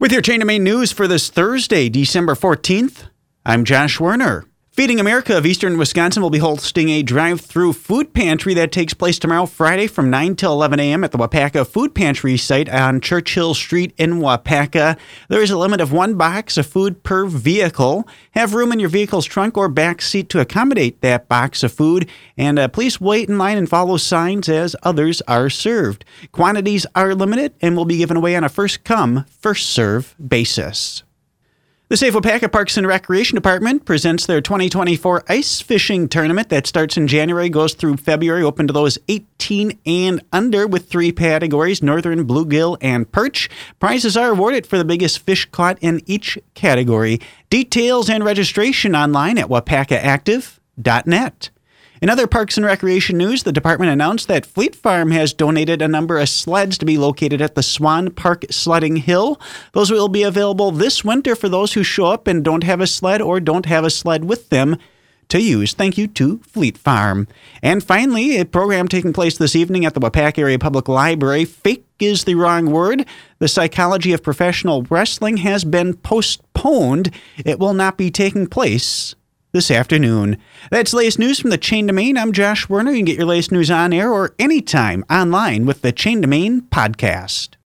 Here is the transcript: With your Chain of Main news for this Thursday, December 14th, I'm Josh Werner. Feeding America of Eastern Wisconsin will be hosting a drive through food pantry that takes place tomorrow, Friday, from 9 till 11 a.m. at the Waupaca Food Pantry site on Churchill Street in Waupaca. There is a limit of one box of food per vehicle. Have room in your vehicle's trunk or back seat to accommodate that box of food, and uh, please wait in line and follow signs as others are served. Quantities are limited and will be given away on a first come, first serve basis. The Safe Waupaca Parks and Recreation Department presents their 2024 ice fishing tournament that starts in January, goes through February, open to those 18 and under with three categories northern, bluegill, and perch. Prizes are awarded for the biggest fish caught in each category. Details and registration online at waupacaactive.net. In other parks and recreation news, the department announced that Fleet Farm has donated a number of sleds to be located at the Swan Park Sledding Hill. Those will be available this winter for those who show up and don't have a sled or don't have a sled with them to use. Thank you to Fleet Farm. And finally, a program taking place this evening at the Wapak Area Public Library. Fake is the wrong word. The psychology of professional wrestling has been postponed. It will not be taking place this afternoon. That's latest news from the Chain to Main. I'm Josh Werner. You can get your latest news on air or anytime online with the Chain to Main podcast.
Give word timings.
With 0.00 0.12
your 0.12 0.22
Chain 0.22 0.40
of 0.40 0.46
Main 0.46 0.64
news 0.64 0.92
for 0.92 1.06
this 1.06 1.28
Thursday, 1.28 1.90
December 1.90 2.34
14th, 2.34 3.10
I'm 3.44 3.66
Josh 3.66 4.00
Werner. 4.00 4.46
Feeding 4.72 5.00
America 5.00 5.36
of 5.36 5.44
Eastern 5.44 5.78
Wisconsin 5.78 6.22
will 6.22 6.30
be 6.30 6.38
hosting 6.38 6.90
a 6.90 7.02
drive 7.02 7.40
through 7.40 7.72
food 7.72 8.14
pantry 8.14 8.54
that 8.54 8.70
takes 8.70 8.94
place 8.94 9.18
tomorrow, 9.18 9.44
Friday, 9.44 9.88
from 9.88 10.10
9 10.10 10.36
till 10.36 10.52
11 10.52 10.78
a.m. 10.78 11.02
at 11.02 11.10
the 11.10 11.18
Waupaca 11.18 11.66
Food 11.66 11.92
Pantry 11.92 12.36
site 12.36 12.68
on 12.68 13.00
Churchill 13.00 13.52
Street 13.52 13.92
in 13.98 14.20
Waupaca. 14.20 14.96
There 15.28 15.42
is 15.42 15.50
a 15.50 15.58
limit 15.58 15.80
of 15.80 15.90
one 15.90 16.14
box 16.14 16.56
of 16.56 16.68
food 16.68 17.02
per 17.02 17.26
vehicle. 17.26 18.06
Have 18.30 18.54
room 18.54 18.70
in 18.70 18.78
your 18.78 18.88
vehicle's 18.88 19.26
trunk 19.26 19.58
or 19.58 19.68
back 19.68 20.00
seat 20.00 20.28
to 20.30 20.40
accommodate 20.40 21.00
that 21.00 21.28
box 21.28 21.64
of 21.64 21.72
food, 21.72 22.08
and 22.38 22.56
uh, 22.56 22.68
please 22.68 23.00
wait 23.00 23.28
in 23.28 23.38
line 23.38 23.58
and 23.58 23.68
follow 23.68 23.96
signs 23.96 24.48
as 24.48 24.76
others 24.84 25.20
are 25.22 25.50
served. 25.50 26.04
Quantities 26.30 26.86
are 26.94 27.12
limited 27.12 27.54
and 27.60 27.76
will 27.76 27.84
be 27.84 27.98
given 27.98 28.16
away 28.16 28.36
on 28.36 28.44
a 28.44 28.48
first 28.48 28.84
come, 28.84 29.26
first 29.40 29.68
serve 29.68 30.14
basis. 30.24 31.02
The 31.90 31.96
Safe 31.96 32.14
Waupaca 32.14 32.52
Parks 32.52 32.76
and 32.76 32.86
Recreation 32.86 33.34
Department 33.34 33.84
presents 33.84 34.24
their 34.24 34.40
2024 34.40 35.24
ice 35.28 35.60
fishing 35.60 36.08
tournament 36.08 36.48
that 36.48 36.68
starts 36.68 36.96
in 36.96 37.08
January, 37.08 37.48
goes 37.48 37.74
through 37.74 37.96
February, 37.96 38.44
open 38.44 38.68
to 38.68 38.72
those 38.72 38.96
18 39.08 39.76
and 39.84 40.22
under 40.32 40.68
with 40.68 40.88
three 40.88 41.10
categories 41.10 41.82
northern, 41.82 42.28
bluegill, 42.28 42.76
and 42.80 43.10
perch. 43.10 43.50
Prizes 43.80 44.16
are 44.16 44.30
awarded 44.30 44.68
for 44.68 44.78
the 44.78 44.84
biggest 44.84 45.18
fish 45.18 45.46
caught 45.46 45.78
in 45.80 46.00
each 46.06 46.38
category. 46.54 47.20
Details 47.50 48.08
and 48.08 48.24
registration 48.24 48.94
online 48.94 49.36
at 49.36 49.48
waupacaactive.net. 49.48 51.50
In 52.00 52.08
other 52.08 52.26
parks 52.26 52.56
and 52.56 52.64
recreation 52.64 53.18
news, 53.18 53.42
the 53.42 53.52
department 53.52 53.90
announced 53.90 54.26
that 54.28 54.46
Fleet 54.46 54.74
Farm 54.74 55.10
has 55.10 55.34
donated 55.34 55.82
a 55.82 55.88
number 55.88 56.18
of 56.18 56.30
sleds 56.30 56.78
to 56.78 56.86
be 56.86 56.96
located 56.96 57.42
at 57.42 57.54
the 57.54 57.62
Swan 57.62 58.10
Park 58.10 58.46
Sledding 58.50 58.96
Hill. 58.96 59.38
Those 59.72 59.90
will 59.90 60.08
be 60.08 60.22
available 60.22 60.70
this 60.70 61.04
winter 61.04 61.36
for 61.36 61.50
those 61.50 61.74
who 61.74 61.82
show 61.82 62.06
up 62.06 62.26
and 62.26 62.42
don't 62.42 62.64
have 62.64 62.80
a 62.80 62.86
sled 62.86 63.20
or 63.20 63.38
don't 63.38 63.66
have 63.66 63.84
a 63.84 63.90
sled 63.90 64.24
with 64.24 64.48
them 64.48 64.78
to 65.28 65.42
use. 65.42 65.74
Thank 65.74 65.98
you 65.98 66.06
to 66.06 66.38
Fleet 66.38 66.78
Farm. 66.78 67.28
And 67.62 67.84
finally, 67.84 68.38
a 68.38 68.46
program 68.46 68.88
taking 68.88 69.12
place 69.12 69.36
this 69.36 69.54
evening 69.54 69.84
at 69.84 69.92
the 69.92 70.00
Wapak 70.00 70.38
Area 70.38 70.58
Public 70.58 70.88
Library. 70.88 71.44
Fake 71.44 71.84
is 71.98 72.24
the 72.24 72.34
wrong 72.34 72.70
word. 72.70 73.04
The 73.40 73.46
psychology 73.46 74.14
of 74.14 74.22
professional 74.22 74.84
wrestling 74.84 75.36
has 75.38 75.64
been 75.64 75.94
postponed. 75.94 77.10
It 77.44 77.58
will 77.58 77.74
not 77.74 77.98
be 77.98 78.10
taking 78.10 78.46
place 78.46 79.14
this 79.52 79.70
afternoon. 79.70 80.36
That's 80.70 80.92
latest 80.92 81.18
news 81.18 81.40
from 81.40 81.50
the 81.50 81.58
Chain 81.58 81.86
to 81.86 81.92
Main. 81.92 82.16
I'm 82.16 82.32
Josh 82.32 82.68
Werner. 82.68 82.90
You 82.92 82.98
can 82.98 83.04
get 83.04 83.16
your 83.18 83.26
latest 83.26 83.52
news 83.52 83.70
on 83.70 83.92
air 83.92 84.12
or 84.12 84.34
anytime 84.38 85.04
online 85.10 85.66
with 85.66 85.82
the 85.82 85.92
Chain 85.92 86.22
to 86.22 86.28
Main 86.28 86.62
podcast. 86.62 87.50